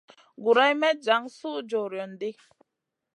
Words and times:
Guroyn 0.43 0.77
may 0.81 0.95
jan 1.05 1.23
suh 1.37 1.61
jorion 1.69 2.11
ɗi. 2.19 2.29